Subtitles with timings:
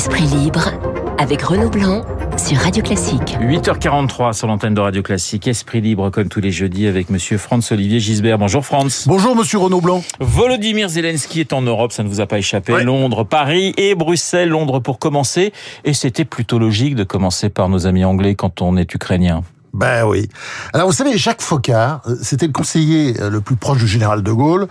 [0.00, 0.70] Esprit libre
[1.18, 2.02] avec Renaud Blanc
[2.38, 3.36] sur Radio Classique.
[3.38, 5.46] 8h43 sur l'antenne de Radio Classique.
[5.46, 8.38] Esprit libre comme tous les jeudis avec monsieur Franz Olivier Gisbert.
[8.38, 9.04] Bonjour Franz.
[9.06, 10.02] Bonjour monsieur Renaud Blanc.
[10.18, 12.82] Volodymyr Zelensky est en Europe, ça ne vous a pas échappé.
[12.82, 14.48] Londres, Paris et Bruxelles.
[14.48, 15.52] Londres pour commencer.
[15.84, 19.42] Et c'était plutôt logique de commencer par nos amis anglais quand on est ukrainien.
[19.72, 20.28] Ben oui.
[20.72, 24.22] Alors vous savez, Jacques Faucard, euh, c'était le conseiller euh, le plus proche du général
[24.22, 24.66] de Gaulle,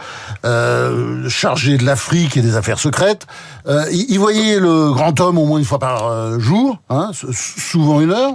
[0.46, 3.26] euh, chargé de l'Afrique et des affaires secrètes.
[3.92, 8.34] Il, voyait le grand homme au moins une fois par jour, hein, souvent une heure.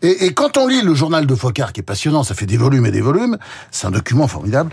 [0.00, 2.86] Et, quand on lit le journal de Faucard, qui est passionnant, ça fait des volumes
[2.86, 3.36] et des volumes,
[3.70, 4.70] c'est un document formidable,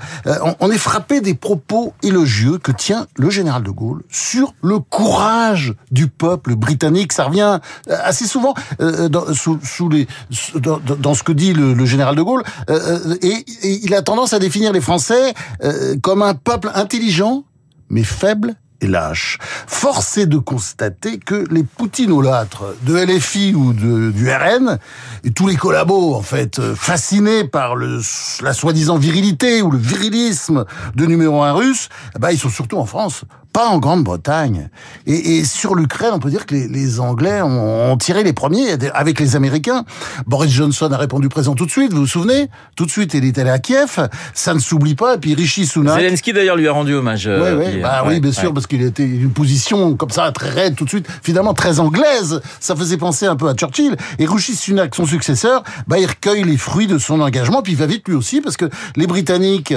[0.62, 5.74] on, est frappé des propos élogieux que tient le général de Gaulle sur le courage
[5.92, 7.12] du peuple britannique.
[7.12, 7.60] Ça revient
[7.90, 8.54] assez souvent
[9.34, 10.08] sous, les,
[10.54, 13.46] dans ce que dit le, général de Gaulle, euh, euh, et,
[13.84, 15.34] il a tendance à définir les Français
[15.64, 17.44] euh, comme un peuple intelligent,
[17.90, 19.38] mais faible et lâche.
[19.68, 24.80] Force est de constater que les poutinolâtres de LFI ou de, du RN,
[25.26, 30.64] et tous les collabos, en fait, fascinés par la soi-disant virilité ou le virilisme
[30.96, 34.70] de numéro un russe, bah, ils sont surtout en France pas en Grande-Bretagne.
[35.08, 38.34] Et, et, sur l'Ukraine, on peut dire que les, les Anglais ont, ont, tiré les
[38.34, 39.86] premiers avec les Américains.
[40.28, 42.48] Boris Johnson a répondu présent tout de suite, vous vous souvenez?
[42.76, 44.08] Tout de suite, il est allé à Kiev.
[44.34, 45.16] Ça ne s'oublie pas.
[45.16, 46.00] Et puis Rishi Sunak...
[46.00, 47.28] Zelensky d'ailleurs lui a rendu hommage.
[47.28, 50.76] Euh, ouais, bah, oui, bien sûr, parce qu'il était une position comme ça, très raide
[50.76, 52.42] tout de suite, finalement très anglaise.
[52.60, 53.96] Ça faisait penser un peu à Churchill.
[54.20, 57.62] Et Rishi Sunak, son successeur, bah, il recueille les fruits de son engagement.
[57.62, 59.74] Puis il va vite lui aussi, parce que les Britanniques,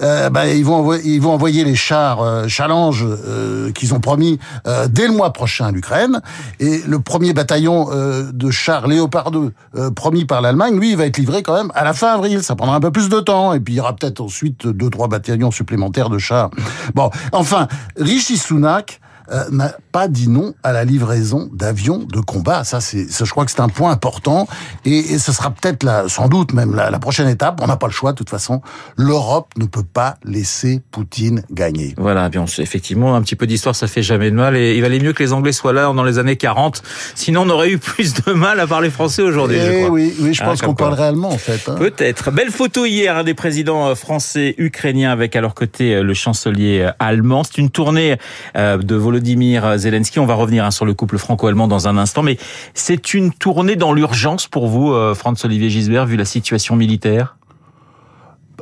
[0.00, 4.00] euh, bah, ils, vont envoyer, ils vont envoyer les chars euh, Challenge euh, qu'ils ont
[4.00, 6.20] promis euh, dès le mois prochain à l'Ukraine.
[6.60, 9.52] Et le premier bataillon euh, de chars Léopard 2
[9.94, 12.42] promis par l'Allemagne, lui, il va être livré quand même à la fin avril.
[12.42, 13.52] Ça prendra un peu plus de temps.
[13.52, 16.50] Et puis il y aura peut-être ensuite deux, trois bataillons supplémentaires de chars.
[16.94, 19.00] Bon, enfin, Rishi Sunak
[19.32, 22.64] euh, n'a pas dit non à la livraison d'avions de combat.
[22.64, 24.46] Ça, c'est, je crois que c'est un point important
[24.84, 27.60] et, ce sera peut-être la, sans doute même la, prochaine étape.
[27.62, 28.60] On n'a pas le choix de toute façon.
[28.96, 31.94] L'Europe ne peut pas laisser Poutine gagner.
[31.96, 35.00] Voilà, bien effectivement, un petit peu d'histoire, ça fait jamais de mal et il valait
[35.00, 36.82] mieux que les Anglais soient là dans les années 40.
[37.14, 39.58] Sinon, on aurait eu plus de mal à parler français aujourd'hui.
[39.58, 39.90] je eh crois.
[39.90, 41.68] Oui, oui, je pense ah, qu'on parlerait allemand en fait.
[41.68, 41.74] Hein.
[41.76, 42.30] Peut-être.
[42.30, 46.14] Belle photo hier hein, des présidents euh, français, ukrainiens avec à leur côté euh, le
[46.14, 47.44] chancelier allemand.
[47.44, 48.16] C'est une tournée
[48.54, 50.18] de Volodymyr Zelensky.
[50.18, 52.36] On va revenir hein, sur le couple franco-allemand dans un instant, mais
[52.74, 57.36] c'est une tournée dans l'urgence pour vous, euh, Franz-Olivier Gisbert, vu la situation militaire?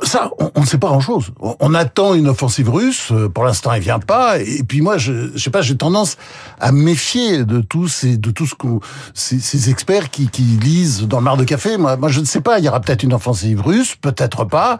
[0.03, 1.31] Ça, on ne sait pas grand-chose.
[1.39, 3.11] On attend une offensive russe.
[3.11, 4.39] Euh, pour l'instant, elle vient pas.
[4.39, 6.17] Et puis moi, je, je sais pas, j'ai tendance
[6.59, 8.67] à méfier de tous ces, de tout ce que
[9.13, 11.77] ces, ces, experts qui, qui lisent dans le mar de café.
[11.77, 12.59] Moi, moi, je ne sais pas.
[12.59, 14.77] Il y aura peut-être une offensive russe, peut-être pas.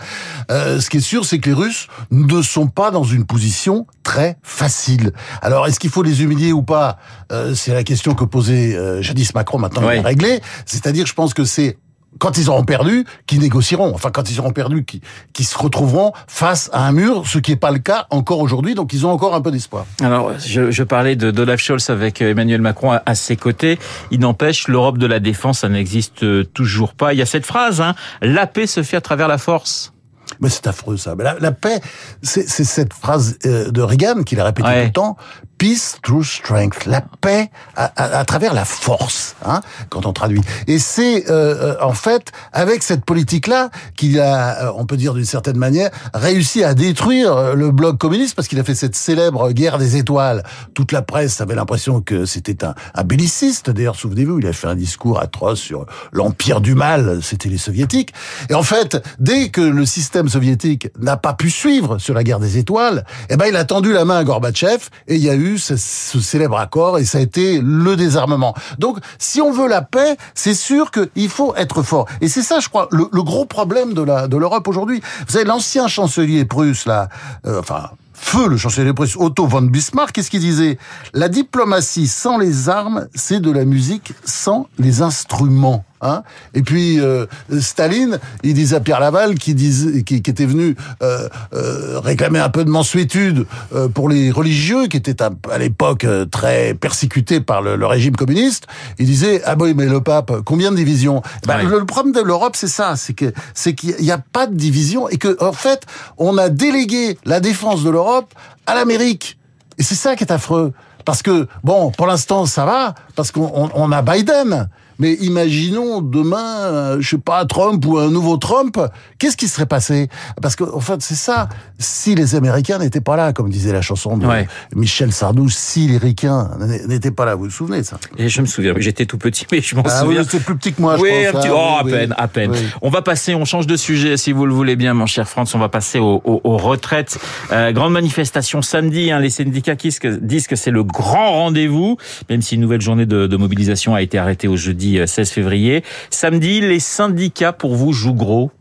[0.52, 3.88] Euh, ce qui est sûr, c'est que les Russes ne sont pas dans une position
[4.04, 5.12] très facile.
[5.42, 6.98] Alors, est-ce qu'il faut les humilier ou pas?
[7.32, 9.60] Euh, C'est la question que posait euh, jadis Macron.
[9.60, 10.42] Maintenant, il est réglé.
[10.66, 11.78] C'est-à-dire, je pense que c'est
[12.20, 13.94] quand ils auront perdu, qui négocieront.
[13.94, 15.02] Enfin, quand ils auront perdu, qui,
[15.34, 18.76] qui se retrouveront face à un mur, ce qui n'est pas le cas encore aujourd'hui.
[18.76, 19.86] Donc, ils ont encore un peu d'espoir.
[20.02, 23.80] Alors, je, je parlais de d'Olaf Scholz avec euh, Emmanuel Macron à, à ses côtés.
[24.12, 27.14] Il n'empêche, l'Europe de la défense, ça n'existe euh, toujours pas.
[27.14, 29.92] Il y a cette phrase, hein, la paix se fait à travers la force.
[30.40, 31.14] Mais c'est affreux ça.
[31.20, 31.80] La, la paix,
[32.24, 35.18] c'est cette phrase euh, de Reagan qu'il a répété tout le temps.
[35.58, 36.86] Peace through strength.
[36.86, 40.42] La paix à, à, à travers la force, hein, quand on traduit.
[40.68, 45.14] Et c'est euh, euh en fait avec cette politique-là qu'il a, euh, on peut dire
[45.14, 49.52] d'une certaine manière, réussi à détruire le bloc communiste parce qu'il a fait cette célèbre
[49.52, 50.44] guerre des étoiles.
[50.74, 53.70] Toute la presse avait l'impression que c'était un, un belliciste.
[53.70, 57.20] D'ailleurs, souvenez-vous, il a fait un discours atroce sur l'empire du mal.
[57.22, 58.14] C'était les soviétiques.
[58.50, 62.40] Et en fait, dès que le système soviétique n'a pas pu suivre sur la guerre
[62.40, 65.36] des étoiles, eh ben il a tendu la main à Gorbatchev et il y a
[65.36, 68.54] eu ce, célèbre accord et ça a été le désarmement.
[68.80, 72.08] Donc, si on veut la paix, c'est sûr qu'il faut être fort.
[72.22, 75.02] Et c'est ça, je crois, le, gros problème de la de l'Europe aujourd'hui.
[75.28, 77.10] Vous savez, l'ancien chancelier prusse là,
[77.46, 80.78] euh, enfin feu le chancelier prusse Otto von Bismarck, qu'est-ce qu'il disait?
[81.14, 85.86] La diplomatie sans les armes, c'est de la musique sans les instruments.
[86.02, 87.26] Hein et puis euh,
[87.60, 92.40] Staline, il disait à Pierre Laval, qui, disait, qui, qui était venu euh, euh, réclamer
[92.40, 97.62] un peu de mensuétude euh, pour les religieux, qui étaient à, l'époque très persécutés par
[97.62, 98.68] le, le, régime communiste.
[99.00, 101.22] Il disait ah bon mais le pape, combien de divisions?
[101.48, 104.48] Ben, le, le, problème de l'Europe, c'est ça, c'est que c'est qu'il n'y a pas
[104.48, 105.86] de division et que en fait
[106.18, 108.34] on a délégué la défense de l'Europe
[108.66, 109.38] à l'Amérique.
[109.78, 110.74] Et c'est ça qui est affreux.
[111.06, 114.68] Parce que, bon, pour l'instant, ça va, parce qu'on on a Biden.
[115.00, 118.80] Mais imaginons demain, euh, je sais pas, Trump ou un nouveau Trump,
[119.20, 120.10] qu'est-ce qui serait passé?
[120.42, 121.50] Parce que en fait, c'est ça.
[121.78, 124.28] Si les Américains n'étaient pas là, comme disait la chanson de
[124.76, 126.52] Michel Sardou, si les Ricains
[126.88, 127.98] n'étaient pas là, vous vous souvenez ça?
[128.18, 130.22] Et je me souviens, j'étais tout petit, mais je m'en ah, souviens.
[130.22, 131.36] Oui, plus petit que moi, je oui, pense.
[131.36, 131.48] Un petit...
[131.50, 131.56] Hein.
[131.56, 132.52] oh, à peine, à peine.
[132.82, 135.56] On va passer, on change de sujet, si vous le voulez bien, mon cher France.
[135.56, 137.18] On va passer aux, retraites.
[137.52, 139.12] Euh, grande manifestation samedi.
[139.12, 140.00] Hein, les syndicats disent
[140.48, 141.98] que c'est le grand rendez-vous,
[142.30, 145.34] même si une nouvelle journée de, de mobilisation a été arrêtée au jeudi 16 euh,
[145.34, 145.84] février.
[146.10, 148.52] Samedi, les syndicats pour vous jouent gros?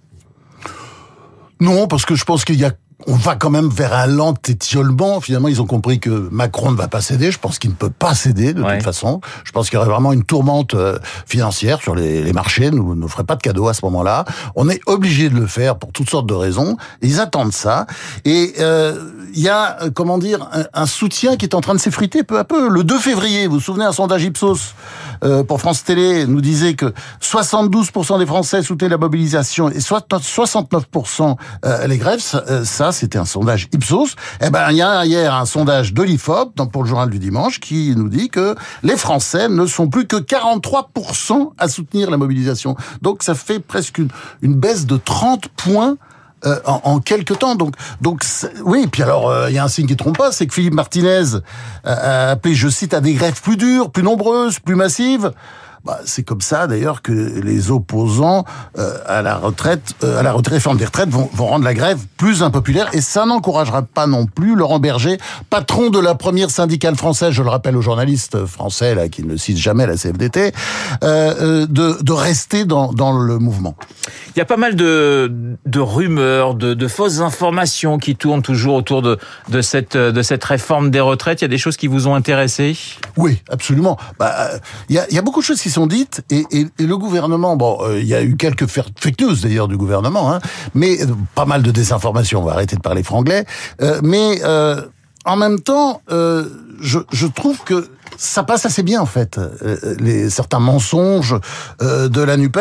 [1.61, 2.73] Non, parce que je pense qu'il y a
[3.07, 5.21] on va quand même vers un lent étiolement.
[5.21, 7.31] Finalement, ils ont compris que Macron ne va pas céder.
[7.31, 9.21] Je pense qu'il ne peut pas céder de toute façon.
[9.45, 12.71] Je pense qu'il y aurait vraiment une tourmente euh, financière sur les, les marchés.
[12.71, 14.25] Nous ne ferait pas de cadeaux à ce moment-là.
[14.55, 16.77] On est obligé de le faire pour toutes sortes de raisons.
[17.03, 17.87] Ils attendent ça.
[18.25, 21.81] Et euh, il y a, euh, comment dire, un, soutien qui est en train de
[21.81, 22.69] s'effriter peu à peu.
[22.69, 24.75] Le 2 février, vous vous souvenez, un sondage Ipsos
[25.49, 26.93] pour France Télé nous disait que
[27.23, 31.37] 72% des Français soutenaient la mobilisation et 69%
[31.87, 32.21] les grèves.
[32.21, 34.17] Ça, c'était un sondage Ipsos.
[34.41, 36.05] Eh ben, il y a hier un sondage de
[36.71, 40.17] pour le journal du dimanche, qui nous dit que les Français ne sont plus que
[40.17, 42.77] 43% à soutenir la mobilisation.
[43.03, 45.97] Donc, ça fait presque une, baisse de 30 points
[46.45, 47.55] euh, en, en, quelques temps.
[47.55, 48.25] Donc, donc
[48.65, 48.87] oui.
[48.87, 51.39] Puis alors, euh, il y a un signe qui trompe pas, c'est que Philippe Martinez
[51.85, 55.33] a appelé, je cite, à des grèves plus dures, plus nombreuses, plus massives.
[55.85, 58.47] Bah, c'est comme ça d'ailleurs que les opposants
[58.79, 62.43] euh, à la retraite, euh, à la réforme des retraites vont, rendre la grève plus
[62.43, 65.19] impopulaire et ça n'encouragera pas non plus Laurent Berger,
[65.51, 69.37] patron de la première syndicale française, je le rappelle aux journalistes français là qui ne
[69.37, 70.53] citent jamais la CFDT,
[71.03, 73.75] euh, de, de rester dans, dans le mouvement.
[74.35, 75.33] Il y a pas mal de,
[75.65, 80.43] de rumeurs, de, de fausses informations qui tournent toujours autour de, de cette de cette
[80.43, 81.41] réforme des retraites.
[81.41, 82.77] Il y a des choses qui vous ont intéressé?
[83.17, 83.97] Oui, absolument.
[84.19, 84.51] Bah,
[84.89, 86.97] il y a, il y a beaucoup de choses qui sont dites et, et, le
[86.97, 90.41] gouvernement, bon, euh, il y a eu quelques fake d'ailleurs du gouvernement, hein,
[90.75, 92.41] mais euh, pas mal de désinformation.
[92.41, 93.45] On va arrêter de parler franglais,
[93.83, 94.41] euh, mais
[95.25, 100.31] en même temps, je, je trouve que ça passe assez bien en fait, euh, les
[100.31, 101.37] certains mensonges
[101.83, 102.59] euh, de la Nupes.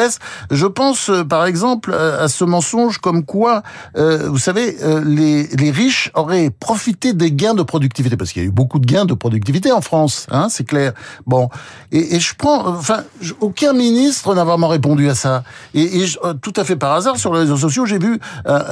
[0.51, 3.63] Je pense euh, par exemple à ce mensonge comme quoi,
[3.95, 8.47] vous savez, les, les riches auraient profité des gains de productivité parce qu'il y a
[8.47, 10.93] eu beaucoup de gains de productivité en France, hein, c'est clair.
[11.25, 11.49] Bon,
[11.91, 13.03] et, et, je prends, enfin,
[13.39, 15.43] aucun ministre n'a vraiment répondu à ça.
[15.73, 16.05] Et, et
[16.41, 18.19] tout à fait par hasard sur les réseaux sociaux, j'ai vu,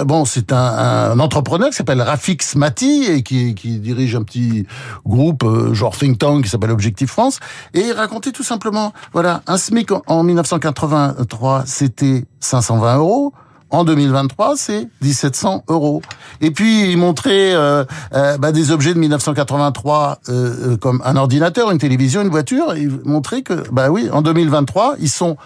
[0.06, 4.66] bon, c'est un, un, entrepreneur qui s'appelle Rafik Smati et qui, qui dirige un petit
[5.06, 7.40] groupe genre think tank qui s'appelle Objectif France,
[7.74, 13.34] et il racontait tout simplement, voilà, un SMIC en 1983, c'était 520 euros.
[13.72, 16.02] En 2023, c'est 1700 euros.
[16.42, 21.72] Et puis, il montrait euh, euh, bah, des objets de 1983 euh, comme un ordinateur,
[21.72, 22.76] une télévision, une voiture.
[22.76, 25.38] Il montrait que, bah oui, en 2023, ils sont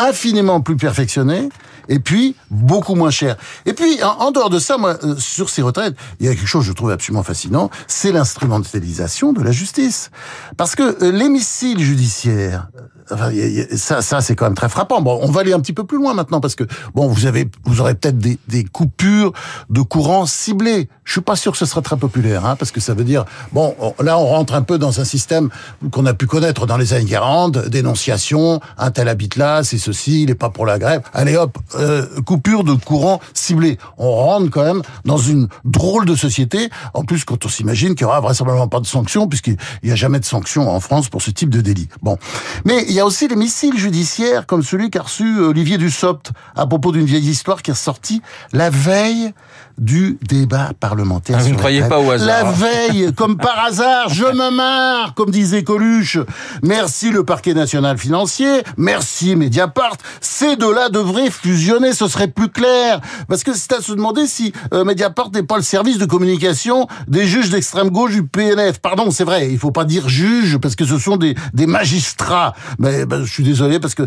[0.00, 1.48] infiniment plus perfectionnés
[1.88, 3.36] et puis beaucoup moins cher.
[3.66, 6.46] Et puis, en, dehors de ça, moi, euh, sur ces retraites, il y a quelque
[6.46, 10.10] chose que je trouve absolument fascinant, c'est l'instrumentalisation de la justice.
[10.56, 12.68] Parce que euh, l'hémicycle judiciaire,
[13.12, 13.30] Enfin,
[13.76, 15.00] ça, ça c'est quand même très frappant.
[15.00, 16.64] Bon, on va aller un petit peu plus loin maintenant parce que
[16.94, 19.32] bon, vous avez, vous aurez peut-être des, coupures
[19.68, 20.88] de courant ciblées.
[21.04, 23.24] Je suis pas sûr que ce sera très populaire, hein, parce que ça veut dire
[23.52, 25.50] bon, là on rentre un peu dans un système
[25.90, 30.30] qu'on a pu connaître dans les années 40, dénonciation, un tel habite là, c'est il
[30.30, 31.02] est pas pour la grève.
[31.12, 33.78] Allez hop, euh, coupure de courant ciblé.
[33.98, 36.70] On rentre quand même dans une drôle de société.
[36.94, 39.96] En plus, quand on s'imagine qu'il y aura vraisemblablement pas de sanctions, puisqu'il n'y a
[39.96, 41.88] jamais de sanctions en France pour ce type de délit.
[42.02, 42.18] Bon,
[42.64, 46.66] mais il y a aussi les missiles judiciaires comme celui qu'a reçu Olivier Dussopt à
[46.66, 48.22] propos d'une vieille histoire qui est sortie
[48.52, 49.32] la veille
[49.80, 51.38] du débat parlementaire.
[51.40, 52.26] Ah, vous ne croyez pas au hasard.
[52.26, 56.18] La veille, comme par hasard, je me marre, comme disait Coluche.
[56.62, 59.96] Merci le parquet national financier, merci Mediapart.
[60.20, 63.00] Ces deux-là devraient fusionner, ce serait plus clair.
[63.26, 66.86] Parce que c'est à se demander si euh, Mediapart n'est pas le service de communication
[67.08, 68.80] des juges d'extrême gauche du PNF.
[68.80, 72.54] Pardon, c'est vrai, il faut pas dire juge parce que ce sont des, des magistrats.
[72.78, 74.02] Mais ben, je suis désolé parce que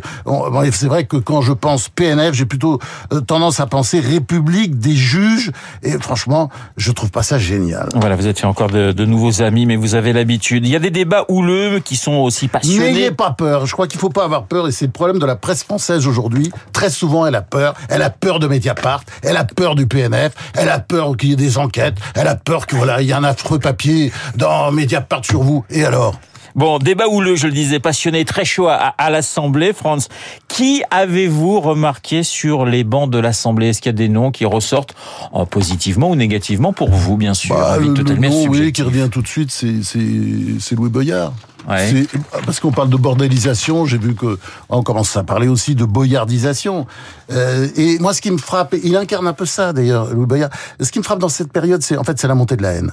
[0.72, 2.80] c'est vrai que quand je pense PNF, j'ai plutôt
[3.12, 5.52] euh, tendance à penser République des juges
[5.82, 7.90] et franchement, je trouve pas ça génial.
[7.96, 10.66] Voilà, vous êtes fait encore de, de nouveaux amis, mais vous avez l'habitude.
[10.66, 12.92] Il y a des débats houleux qui sont aussi passionnés.
[12.92, 13.66] N'ayez pas peur.
[13.66, 16.08] Je crois qu'il faut pas avoir peur, et c'est le problème de la presse française
[16.08, 16.52] aujourd'hui.
[16.72, 17.74] Très souvent, elle a peur.
[17.90, 19.04] Elle a peur de Mediapart.
[19.22, 20.34] Elle a peur du PNF.
[20.54, 21.96] Elle a peur qu'il y ait des enquêtes.
[22.16, 25.66] Elle a peur que voilà, il y a un affreux papier dans Mediapart sur vous.
[25.70, 26.20] Et alors?
[26.56, 29.74] Bon, débat houleux, je le disais, passionné, très chaud à, l'Assemblée.
[29.74, 30.08] France,
[30.48, 33.70] qui avez-vous remarqué sur les bancs de l'Assemblée?
[33.70, 34.96] Est-ce qu'il y a des noms qui ressortent
[35.32, 37.56] en positivement ou négativement pour vous, bien sûr?
[37.56, 41.34] Bah, Le nom, oui, qui revient tout de suite, c'est Louis Boyard.
[41.66, 44.38] Parce qu'on parle de bordélisation, j'ai vu que
[44.70, 46.86] on commence à parler aussi de boyardisation.
[47.32, 50.50] Euh, et moi, ce qui me frappe, il incarne un peu ça d'ailleurs, Louis Boyard.
[50.80, 52.74] Ce qui me frappe dans cette période, c'est en fait c'est la montée de la
[52.74, 52.92] haine.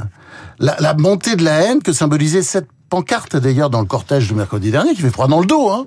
[0.60, 4.34] La, la montée de la haine que symbolisait cette pancarte d'ailleurs dans le cortège de
[4.34, 5.70] mercredi dernier, qui fait froid dans le dos.
[5.70, 5.86] Hein.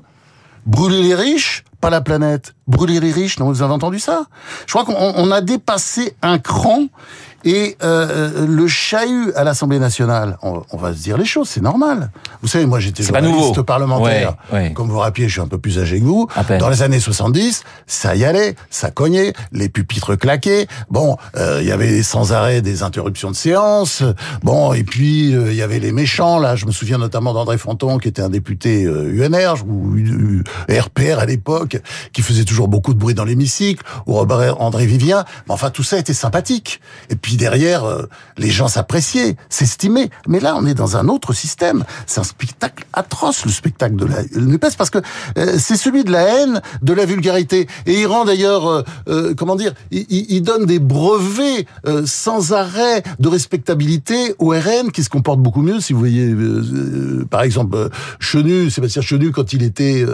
[0.66, 2.56] Brûler les riches, pas la planète.
[2.66, 4.24] Brûler les riches, non, vous avez entendu ça?
[4.68, 6.88] Je crois qu'on a dépassé un cran
[7.46, 12.10] et euh, le chahut à l'Assemblée nationale, on, va se dire les choses, c'est normal.
[12.42, 14.36] Vous savez, moi j'étais journaliste parlementaire.
[14.74, 16.28] Comme vous rappelez, je suis un peu plus âgé que vous.
[16.60, 20.68] Dans les années 70, ça y allait, ça cognait, les pupitres claquaient.
[20.90, 24.04] Bon, euh, il y avait sans arrêt des interruptions de séance.
[24.42, 26.40] Bon, et puis euh, il y avait les méchants.
[26.40, 29.96] Là, je me souviens notamment d'André Fonton, qui était un député UNR ou
[30.70, 31.73] RPR à l'époque,
[32.12, 35.26] qui faisait toujours beaucoup de bruit dans l'hémicycle, ou Robert André Vivien.
[35.48, 36.82] Mais enfin, tout ça était sympathique.
[37.10, 38.04] Et puis derrière, euh,
[38.38, 40.10] les gens s'appréciaient, s'estimaient.
[40.28, 41.84] Mais là, on est dans un autre système.
[42.06, 45.00] C'est un spectacle atroce, le spectacle de la NUPES, parce que
[45.38, 47.68] euh, c'est celui de la haine, de la vulgarité.
[47.86, 51.66] Et il rend d'ailleurs, euh, comment dire, il, donne des brevets
[52.06, 55.80] sans arrêt de respectabilité au RN, qui se comporte beaucoup mieux.
[55.80, 56.36] Si vous voyez,
[57.30, 57.90] par exemple,
[58.20, 60.06] Chenu, Sébastien Chenu, quand il était,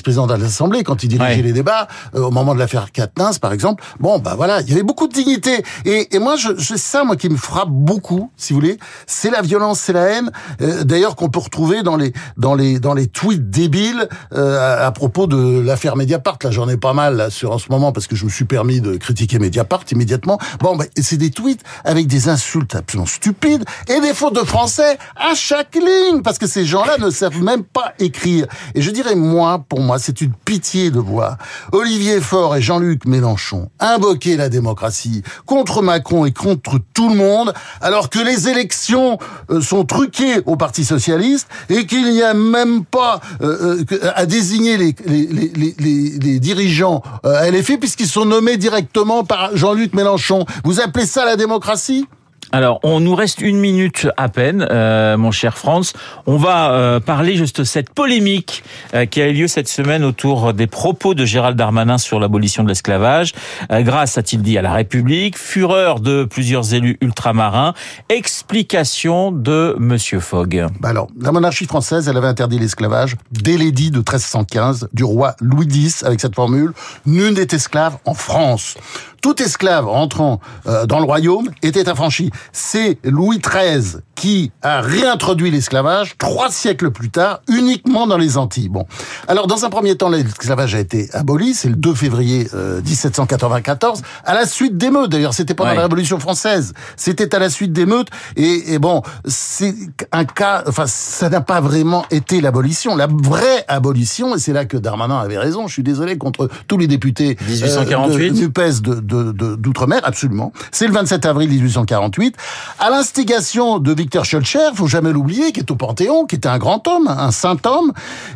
[0.00, 3.84] vice-président de l'Assemblée, quand il dirigeait les débats, au moment de l'affaire Katnins, par exemple,
[3.98, 5.62] bon, bah voilà, il y avait beaucoup de dignité.
[5.84, 8.78] Et, et moi, je, c'est ça, moi, qui me frappe beaucoup, si vous voulez.
[9.06, 10.30] C'est la violence, c'est la haine.
[10.62, 14.90] Euh, d'ailleurs, qu'on peut retrouver dans les dans les dans les tweets débiles euh, à,
[14.92, 16.38] propos de l'affaire Mediapart.
[16.42, 18.46] Là, j'en ai pas mal là, sur en ce moment parce que je me suis
[18.46, 20.38] permis de critiquer Mediapart immédiatement.
[20.60, 24.96] Bon, ben, c'est des tweets avec des insultes absolument stupides et des fautes de français
[25.16, 28.46] à chaque ligne parce que ces gens-là ne savent même pas écrire.
[28.74, 31.36] Et je dirais, moi, pour moi, c'est une pitié de voir
[31.72, 37.52] Olivier Faure et Jean-Luc Mélenchon invoquer la démocratie contre Macron et contre tout le monde,
[37.80, 39.18] alors que les élections
[39.50, 44.26] euh, sont truquées au Parti socialiste et qu'il n'y a même pas euh, euh, à
[44.26, 50.44] désigner les, les, les, les LFI puisqu'ils sont nommés directement par Jean-Luc Mélenchon.
[50.64, 52.06] Vous appelez ça la démocratie?
[52.52, 55.92] Alors, on nous reste une minute à peine, euh, mon cher Franz.
[56.26, 60.02] On va euh, parler juste de cette polémique euh, qui a eu lieu cette semaine
[60.02, 63.34] autour des propos de Gérald Darmanin sur l'abolition de l'esclavage.
[63.70, 67.72] grâce, a-t-il dit, à la République, fureur de plusieurs élus ultramarins,
[68.08, 70.66] explication de Monsieur Fogg.
[70.80, 75.36] Bah alors, la monarchie française, elle avait interdit l'esclavage dès l'édit de 1315 du roi
[75.40, 76.72] Louis X avec cette formule
[77.06, 78.76] «Nul n'est esclave en France».
[79.22, 82.30] Tout esclave entrant dans le royaume était affranchi.
[82.52, 88.68] C'est Louis XIII qui a réintroduit l'esclavage trois siècles plus tard, uniquement dans les Antilles.
[88.68, 88.84] Bon,
[89.28, 92.46] alors dans un premier temps, l'esclavage a été aboli, c'est le 2 février
[92.84, 95.10] 1794, euh, à la suite d'émeutes.
[95.10, 98.08] D'ailleurs, c'était pendant la Révolution française, c'était à la suite d'émeutes.
[98.36, 99.74] Et, et bon, c'est
[100.12, 102.96] un cas, enfin, ça n'a pas vraiment été l'abolition.
[102.96, 105.66] La vraie abolition, et c'est là que Darmanin avait raison.
[105.66, 110.52] Je suis désolé contre tous les députés 1848 euh, de, NUPES de d'outre-mer, absolument.
[110.72, 112.29] C'est le 27 avril 1848,
[112.78, 116.58] à l'instigation de Victor Schulcher, faut jamais l'oublier, qui est au Panthéon, qui était un
[116.58, 117.92] grand homme, un saint homme,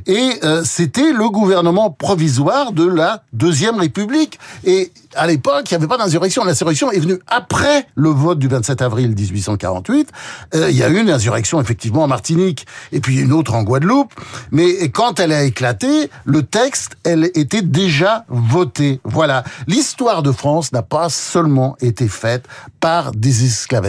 [0.06, 4.38] et euh, c'était le gouvernement provisoire de la Deuxième République.
[4.64, 6.44] Et à l'époque, il n'y avait pas d'insurrection.
[6.44, 10.10] L'insurrection est venue après le vote du 27 avril 1848.
[10.54, 13.62] Euh, il y a eu une insurrection effectivement en Martinique et puis une autre en
[13.62, 14.12] Guadeloupe.
[14.50, 19.00] Mais quand elle a éclaté, le texte, elle était déjà voté.
[19.04, 19.44] Voilà.
[19.66, 22.46] L'histoire de France n'a pas seulement été faite
[22.80, 23.83] par des esclavagistes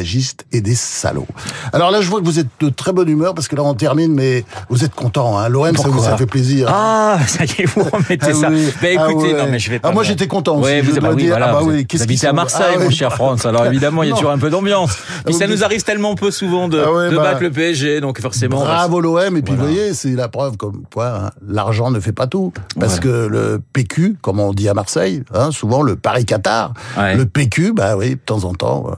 [0.52, 1.28] et des salauds.
[1.74, 3.74] Alors là, je vois que vous êtes de très bonne humeur parce que là, on
[3.74, 5.38] termine, mais vous êtes content.
[5.38, 5.50] Hein.
[5.50, 6.68] L'OM, ça vous a fait plaisir.
[6.70, 8.50] Ah, ça y est, vous remettez ah ça.
[8.50, 8.72] Oui.
[8.82, 9.90] Ben, écoutez, ah non, mais je vais pas.
[9.90, 10.82] Ah, moi, j'étais content aussi.
[10.82, 13.46] vous, oui, voilà, ah bah oui, vous habitez à Marseille, ah mon cher France.
[13.46, 14.98] Alors évidemment, il y a toujours un peu d'ambiance.
[15.26, 18.20] Puis ça nous arrive tellement peu souvent de, ah de bah, battre le PSG, donc
[18.22, 18.58] forcément.
[18.58, 19.38] Bravo l'OM.
[19.38, 22.54] Et puis vous voyez, c'est la preuve comme quoi hein, l'argent ne fait pas tout,
[22.80, 27.24] parce que le PQ, comme on dit à Marseille, hein, souvent le Paris Qatar, le
[27.26, 28.98] PQ, bah oui, de temps en temps.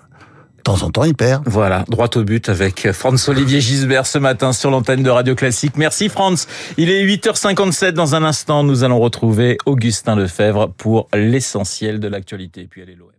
[0.68, 1.48] En temps, il perd.
[1.48, 5.78] Voilà, droit au but avec Franz-Olivier Gisbert ce matin sur l'antenne de Radio Classique.
[5.78, 6.46] Merci Franz.
[6.76, 8.64] Il est 8h57 dans un instant.
[8.64, 12.68] Nous allons retrouver Augustin Lefebvre pour l'essentiel de l'actualité.
[12.70, 13.17] Puis l'OM.